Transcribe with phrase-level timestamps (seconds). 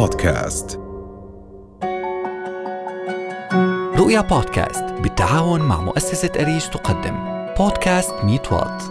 [0.00, 0.80] بودكاست
[3.98, 8.82] رؤيا بودكاست بالتعاون مع مؤسسة أريج تقدم بودكاست ميت وات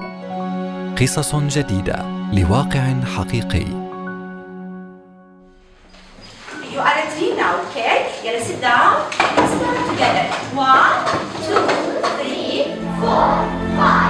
[1.01, 3.65] قصص جديدة لواقع حقيقي
[6.73, 8.25] You are three now, okay?
[8.25, 8.93] يلا sit down.
[9.37, 10.25] Let's start together.
[10.55, 10.97] One,
[11.45, 11.65] two,
[12.17, 13.29] three, four,
[13.77, 14.08] five.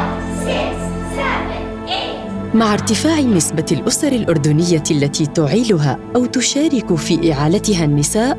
[2.54, 8.38] مع ارتفاع نسبة الأسر الأردنية التي تعيلها أو تشارك في إعالتها النساء،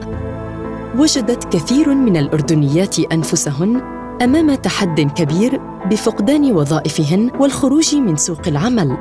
[0.98, 3.80] وجدت كثير من الأردنيات أنفسهن
[4.22, 5.60] أمام تحد كبير
[5.90, 8.96] بفقدان وظائفهن والخروج من سوق العمل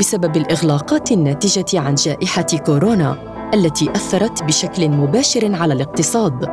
[0.00, 3.16] بسبب الإغلاقات الناتجة عن جائحة كورونا
[3.54, 6.48] التي أثرت بشكل مباشر على الاقتصاد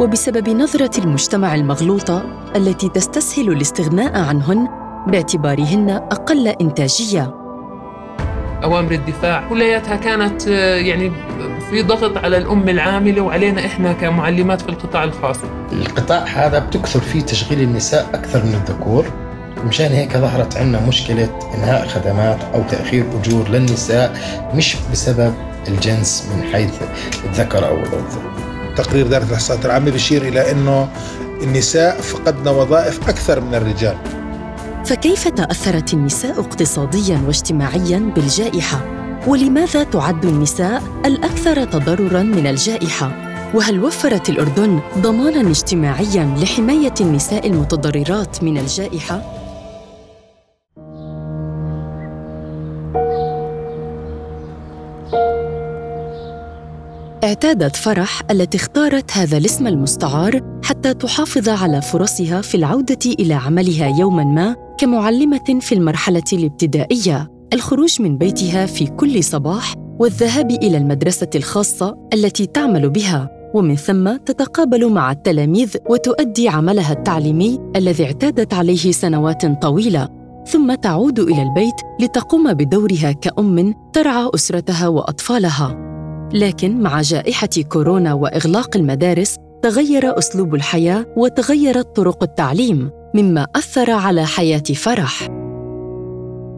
[0.00, 2.22] وبسبب نظرة المجتمع المغلوطة
[2.56, 7.34] التي تستسهل الاستغناء عنهن باعتبارهن أقل إنتاجية.
[8.64, 11.12] أوامر الدفاع كلياتها كانت آه، يعني
[11.70, 15.36] في ضغط على الأم العاملة وعلينا إحنا كمعلمات في القطاع الخاص.
[15.72, 19.04] القطاع هذا بتكثر فيه تشغيل النساء أكثر من الذكور
[19.64, 24.16] مشان هيك ظهرت عندنا مشكلة إنهاء خدمات أو تأخير أجور للنساء
[24.54, 25.34] مش بسبب
[25.68, 26.74] الجنس من حيث
[27.24, 28.20] الذكر أو الأنثى.
[28.76, 30.88] تقرير دائرة الإحصاءات العامة بيشير إلى أنه
[31.42, 33.96] النساء فقدنا وظائف أكثر من الرجال.
[34.88, 38.84] فكيف تأثرت النساء اقتصادياً واجتماعياً بالجائحة؟
[39.26, 43.12] ولماذا تعد النساء الأكثر تضرراً من الجائحة؟
[43.54, 49.22] وهل وفرت الأردن ضماناً اجتماعياً لحماية النساء المتضررات من الجائحة؟
[57.24, 63.86] اعتادت فرح التي اختارت هذا الاسم المستعار حتى تحافظ على فرصها في العودة إلى عملها
[63.98, 67.30] يوماً ما كمعلمة في المرحلة الابتدائية.
[67.52, 73.30] الخروج من بيتها في كل صباح والذهاب إلى المدرسة الخاصة التي تعمل بها.
[73.54, 80.08] ومن ثم تتقابل مع التلاميذ وتؤدي عملها التعليمي الذي اعتادت عليه سنوات طويلة.
[80.46, 85.76] ثم تعود إلى البيت لتقوم بدورها كأم ترعى أسرتها وأطفالها.
[86.32, 92.90] لكن مع جائحة كورونا وإغلاق المدارس تغير أسلوب الحياة وتغيرت طرق التعليم.
[93.14, 95.28] مما أثر على حياة فرح.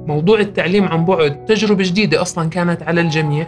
[0.06, 3.47] موضوع التعليم عن بعد تجربة جديدة أصلا كانت على الجميع.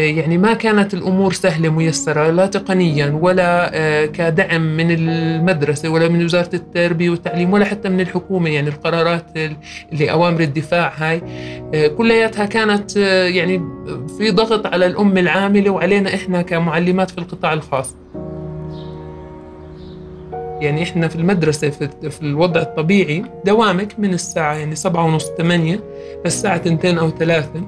[0.00, 6.08] آه، يعني ما كانت الأمور سهلة ميسرة لا تقنيا ولا آه، كدعم من المدرسة ولا
[6.08, 9.24] من وزارة التربية والتعليم ولا حتى من الحكومة يعني القرارات
[9.92, 11.22] اللي أوامر الدفاع هاي.
[11.74, 13.62] آه، كلياتها كانت يعني
[14.18, 17.94] في ضغط على الأم العاملة وعلينا إحنا كمعلمات في القطاع الخاص.
[20.60, 25.80] يعني إحنا في المدرسة في, الوضع الطبيعي دوامك من الساعة يعني سبعة ونص ثمانية
[26.24, 27.62] للساعة تنتين أو ثلاثة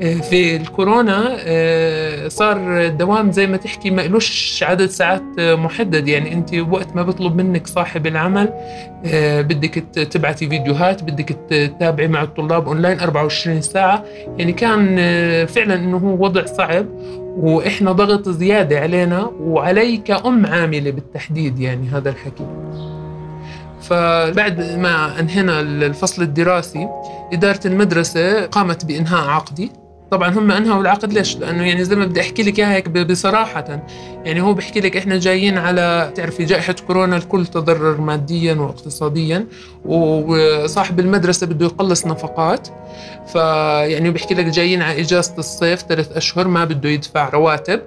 [0.00, 6.08] آه، في الكورونا آه، صار الدوام زي ما تحكي ما إلوش عدد ساعات محدد.
[6.08, 8.52] يعني أنت وقت ما بطلب منك صاحب العمل
[9.06, 9.74] آه، بدك
[10.10, 14.04] تبعتي فيديوهات بدك تتابعي مع الطلاب أونلاين 24 ساعة.
[14.38, 14.96] يعني كان
[15.46, 16.86] فعلا أنه هو وضع صعب.
[17.38, 22.46] وإحنا ضغط زيادة علينا وعلي كأم عاملة بالتحديد يعني هذا الحكي.
[23.82, 26.88] فبعد ما انهينا الفصل الدراسي
[27.32, 29.72] إدارة المدرسة قامت بإنهاء عقدي.
[30.10, 31.12] طبعا هم انهوا العقد.
[31.12, 33.82] ليش؟ لأنه يعني زي ما بدي أحكي لك إياها هيك بصراحة.
[34.24, 39.46] يعني هو بحكي لك إحنا جايين على تعرفي جائحة كورونا الكل تضرر ماديا واقتصاديا
[39.84, 42.68] وصاحب المدرسة بده يقلص نفقات.
[43.32, 47.80] فيعني بحكي لك جايين على إجازة الصيف ثلاث أشهر ما بده يدفع رواتب.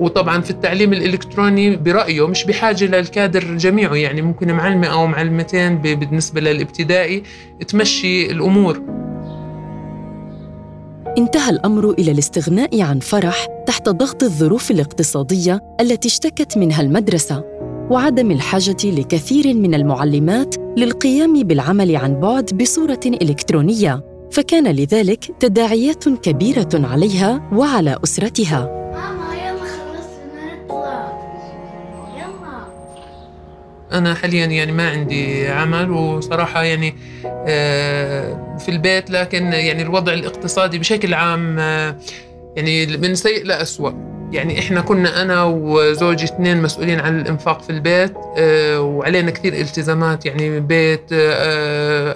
[0.00, 3.94] وطبعا في التعليم الإلكتروني برأيه مش بحاجة للكادر جميعه.
[3.94, 7.22] يعني ممكن معلمة أو معلمتين بالنسبة للابتدائي
[7.68, 9.01] تمشي الأمور.
[11.18, 17.44] انتهى الأمر إلى الاستغناء عن فرح تحت ضغط الظروف الاقتصادية التي اشتكت منها المدرسة
[17.90, 26.70] وعدم الحاجة لكثير من المعلمات للقيام بالعمل عن بعد بصورة إلكترونية فكان لذلك تداعيات كبيرة
[26.74, 28.81] عليها وعلى أسرتها.
[33.92, 36.94] أنا حاليا يعني ما عندي عمل وصراحة يعني
[37.26, 41.96] آه، في البيت لكن يعني الوضع الاقتصادي بشكل عام آه،
[42.56, 44.12] يعني من سيء لأسوأ.
[44.32, 50.26] يعني إحنا كنا أنا وزوجي اثنين مسؤولين عن الإنفاق في البيت آه، وعلينا كثير التزامات
[50.26, 51.12] يعني بيت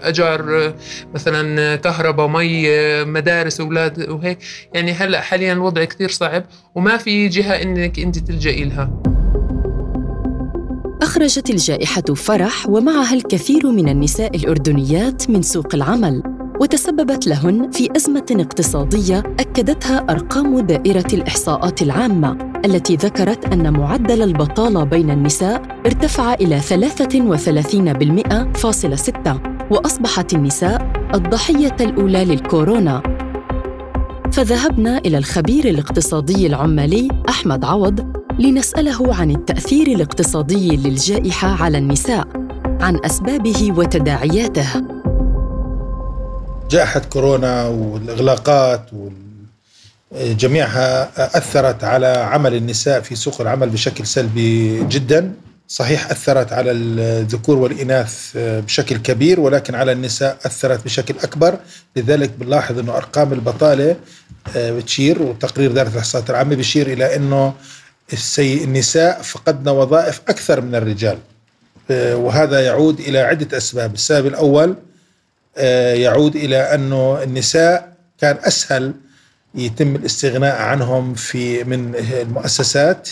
[0.03, 0.73] أجار
[1.15, 2.65] مثلا كهرباء مي
[3.05, 4.39] مدارس أولاد وهيك.
[4.75, 6.45] يعني هلأ حاليا الوضع كثير صعب
[6.75, 9.03] وما في جهة إنك أنت تلجئي لها.
[11.07, 16.23] أخرجت الجائحة فرح ومعها الكثير من النساء الأردنيات من سوق العمل
[16.61, 24.85] وتسببت لهن في أزمة اقتصادية أكدتها أرقام دائرة الإحصاءات العامة التي ذكرت أن معدل البطالة
[24.85, 33.03] بين النساء ارتفع إلى 33.6 وأصبحت النساء الضحية الأولى للكورونا.
[34.33, 42.29] فذهبنا إلى الخبير الاقتصادي العمالي أحمد عوض لنسأله عن التأثير الاقتصادي للجائحة على النساء
[42.81, 44.67] عن أسبابه وتداعياته.
[46.71, 48.91] جائحة كورونا والإغلاقات
[50.13, 55.33] جميعها أثرت على عمل النساء في سوق العمل بشكل سلبي جدا.
[55.69, 61.59] صحيح أثرت على الذكور والإناث بشكل كبير ولكن على النساء أثرت بشكل أكبر.
[61.97, 63.97] لذلك بنلاحظ أنه أرقام البطالة
[64.57, 67.55] بتشير وتقرير دائرة الإحصاءات العامة بيشير إلى أنه
[68.13, 71.19] السي النساء فقدنا وظائف أكثر من الرجال.
[71.91, 73.95] وهذا يعود إلى عدة أسباب.
[73.95, 74.77] السبب الأول
[76.03, 78.95] يعود إلى أنه النساء كان أسهل
[79.55, 83.09] يتم الاستغناء عنهم في من المؤسسات.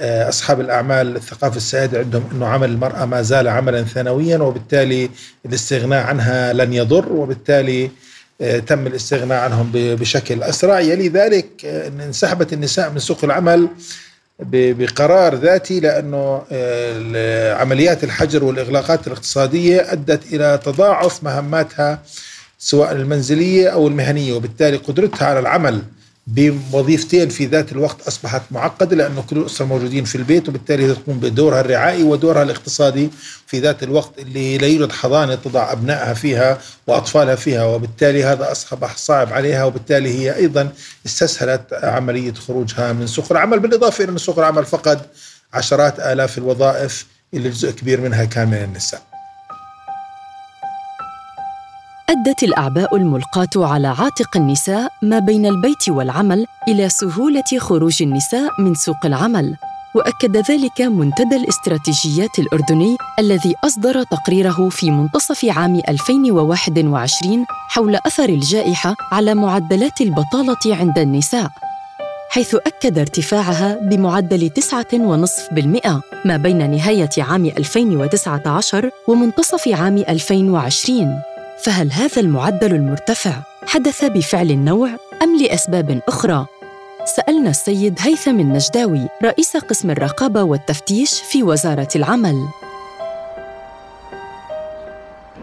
[0.00, 5.10] أصحاب الأعمال الثقافة السائدة عندهم أنه عمل المرأة ما زال عملا ثانويا وبالتالي
[5.46, 7.90] الاستغناء عنها لن يضر وبالتالي
[8.66, 10.80] تم الاستغناء عنهم بشكل أسرع.
[10.80, 13.68] يلي ذلك إن انسحبت النساء من سوق العمل
[14.50, 16.42] بقرار ذاتي لأنه
[17.60, 22.02] عمليات الحجر والإغلاقات الاقتصادية أدت إلى تضاعف مهماتها
[22.58, 25.82] سواء المنزلية أو المهنية وبالتالي قدرتها على العمل
[26.26, 31.60] بوظيفتين في ذات الوقت أصبحت معقدة لأنه كل الأسرة موجودين في البيت وبالتالي تقوم بدورها
[31.60, 33.10] الرعائي ودورها الاقتصادي
[33.46, 38.96] في ذات الوقت اللي لا يوجد حضانة تضع أبنائها فيها وأطفالها فيها وبالتالي هذا اصبح
[38.96, 40.72] صعب عليها وبالتالي هي أيضا
[41.06, 45.00] استسهلت عملية خروجها من سوق العمل بالإضافة إلى أن سوق العمل فقد
[45.54, 49.13] عشرات آلاف الوظائف اللي جزء كبير منها كان من النساء.
[52.08, 58.74] أدت الأعباء الملقاة على عاتق النساء ما بين البيت والعمل إلى سهولة خروج النساء من
[58.74, 59.56] سوق العمل
[59.94, 68.94] وأكد ذلك منتدى الاستراتيجيات الأردني الذي أصدر تقريره في منتصف عام 2021 حول أثر الجائحة
[69.12, 71.48] على معدلات البطالة عند النساء
[72.30, 75.88] حيث أكد ارتفاعها بمعدل 9.5%
[76.24, 83.32] ما بين نهاية عام 2019 ومنتصف عام 2020 فهل هذا المعدل المرتفع
[83.66, 84.88] حدث بفعل النوع
[85.22, 86.46] أم لأسباب أخرى؟
[87.04, 92.48] سألنا السيد هيثم النجداوي رئيس قسم الرقابة والتفتيش في وزارة العمل.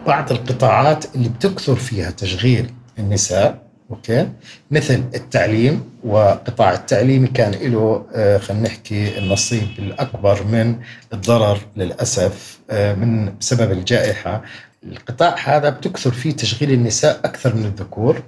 [0.06, 4.28] بعض القطاعات اللي بتكثر فيها تشغيل النساء okay؟
[4.70, 8.06] مثل التعليم وقطاع التعليم كان له
[8.38, 10.76] خلينا نحكي النصيب الأكبر من
[11.12, 14.42] الضرر للأسف من بسبب الجائحة.
[14.84, 18.22] القطاع هذا بتكثر فيه تشغيل النساء أكثر من الذكور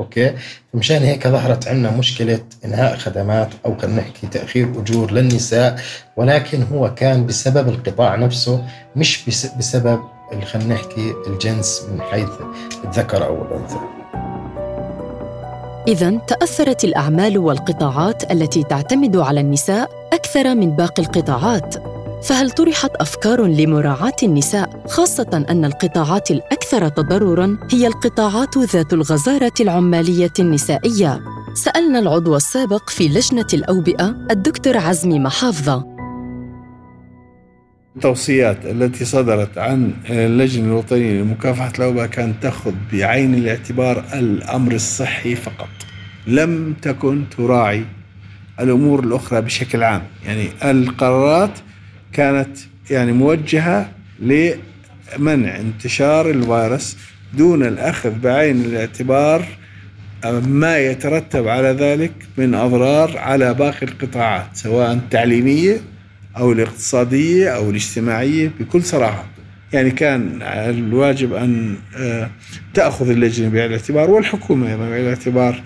[0.00, 0.34] okay؟
[0.72, 5.80] فمشان هيك ظهرت عندنا مشكلة إنهاء خدمات أو خلينا نحكي تأخير أجور للنساء
[6.16, 8.64] ولكن هو كان بسبب القطاع نفسه
[8.96, 9.24] مش
[9.58, 10.00] بسبب
[10.44, 12.28] خلينا نحكي الجنس من حيث
[12.84, 13.78] الذكر أو الأنثى.
[15.88, 21.89] إذا تأثرت الأعمال والقطاعات التي تعتمد على النساء أكثر من باقي القطاعات.
[22.24, 30.32] فهل طرحت أفكار لمراعاة النساء خاصة أن القطاعات الأكثر تضررا هي القطاعات ذات الغزارة العمالية
[30.38, 31.20] النسائية؟
[31.54, 35.86] سألنا العضو السابق في لجنة الأوبئة الدكتور عزمي محافظة.
[37.96, 45.68] التوصيات التي صدرت عن اللجنة الوطنية لمكافحة الأوبئة كانت تأخذ بعين الاعتبار الأمر الصحي فقط.
[46.26, 47.84] لم تكن تراعي
[48.60, 50.02] الأمور الأخرى بشكل عام.
[50.26, 51.50] يعني القرارات
[52.12, 52.56] كانت
[52.90, 53.90] يعني موجهة
[54.20, 56.96] لمنع انتشار الفيروس
[57.34, 59.44] دون الأخذ بعين الاعتبار
[60.46, 65.80] ما يترتب على ذلك من أضرار على باقي القطاعات سواء التعليمية
[66.36, 69.24] أو الاقتصادية أو الاجتماعية بكل صراحة.
[69.72, 71.76] يعني كان الواجب أن
[72.74, 75.62] تأخذ اللجنة بعين الاعتبار والحكومة أيضا بعين الاعتبار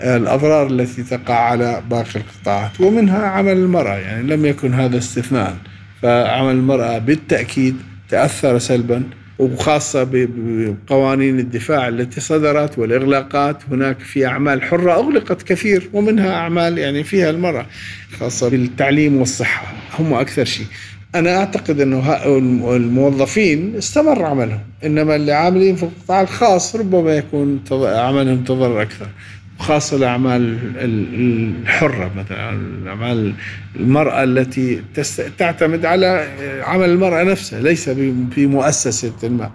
[0.00, 5.56] الأضرار التي تقع على باقي القطاعات ومنها عمل المرأة يعني لم يكن هذا استثناء
[6.02, 7.76] فعمل المرأة بالتأكيد
[8.08, 9.02] تأثر سلبا
[9.38, 13.56] وخاصة بقوانين الدفاع التي صدرت والإغلاقات.
[13.70, 17.66] هناك في أعمال حرة أغلقت كثير ومنها أعمال يعني فيها المرأة
[18.20, 20.66] خاصة بالتعليم والصحة هم أكثر شيء.
[21.14, 22.16] أنا أعتقد أنه
[22.76, 29.06] الموظفين استمر عملهم إنما اللي عاملين في القطاع الخاص ربما يكون عملهم تضرر أكثر.
[29.58, 30.58] خاصة الأعمال
[31.64, 33.34] الحرة مثلا الأعمال
[33.76, 34.82] المرأة التي
[35.38, 36.28] تعتمد على
[36.62, 37.90] عمل المرأة نفسها ليس
[38.34, 39.50] في مؤسسة ما.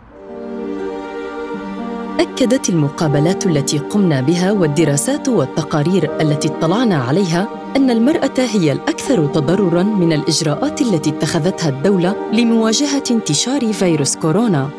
[2.19, 9.83] أكدت المقابلات التي قمنا بها والدراسات والتقارير التي اطلعنا عليها أن المرأة هي الأكثر تضررا
[9.83, 14.69] من الإجراءات التي اتخذتها الدولة لمواجهة انتشار فيروس كورونا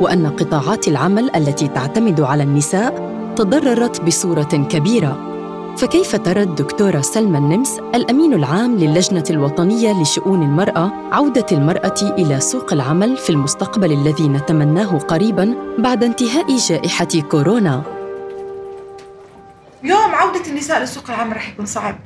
[0.00, 5.32] وأن قطاعات العمل التي تعتمد على النساء تضررت بصورة كبيرة
[5.76, 12.72] فكيف ترى الدكتورة سلمى النمس الأمين العام للجنة الوطنية لشؤون المرأة عودة المرأة إلى سوق
[12.72, 17.82] العمل في المستقبل الذي نتمناه قريباً بعد انتهاء جائحة كورونا؟
[19.84, 21.98] اليوم عودة النساء لسوق العمل رح يكون صعب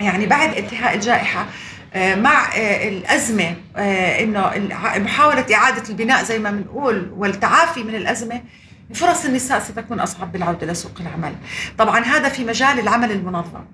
[0.00, 1.46] يعني بعد انتهاء الجائحة
[1.94, 4.50] آه، مع آه، الأزمة آه، إنه
[4.96, 8.40] محاولة إعادة البناء زي ما بنقول والتعافي من الأزمة
[8.94, 11.34] فرص النساء ستكون أصعب بالعودة لسوق العمل.
[11.78, 13.64] طبعا هذا في مجال العمل المنظم.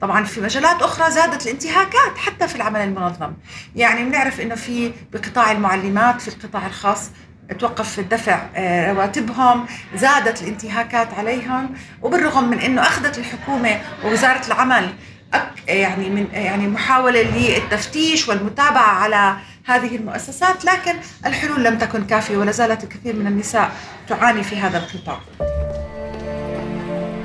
[0.00, 3.32] طبعا في مجالات أخرى زادت الانتهاكات حتى في العمل المنظم.
[3.76, 7.10] يعني بنعرف أنه في بقطاع المعلمات في القطاع الخاص
[7.58, 11.74] توقف الدفع آه، رواتبهم زادت الانتهاكات عليهم.
[12.02, 14.92] وبالرغم من إنه أخذت الحكومة ووزارة العمل
[15.68, 20.92] يعني من يعني محاولة للتفتيش والمتابعة على هذه المؤسسات لكن
[21.26, 23.72] الحلول لم تكن كافية ولا زالت الكثير من النساء
[24.08, 25.20] تعاني في هذا القطاع.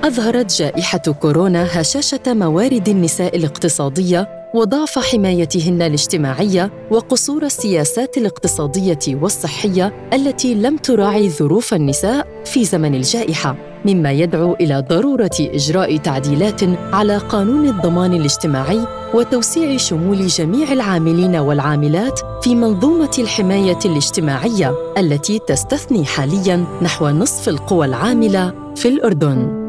[0.04, 10.54] أظهرت جائحة كورونا هشاشة موارد النساء الاقتصادية وضعف حمايتهن الاجتماعية وقصور السياسات الاقتصادية والصحية التي
[10.56, 16.62] لم تراعي ظروف النساء في زمن الجائحة مما يدعو إلى ضرورة إجراء تعديلات
[16.94, 26.06] على قانون الضمان الاجتماعي وتوسيع شمول جميع العاملين والعاملات في منظومة الحماية الاجتماعية التي تستثني
[26.06, 29.68] حاليا نحو نصف القوى العاملة في الأردن.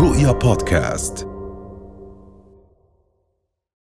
[0.00, 1.27] رؤيا بودكاست.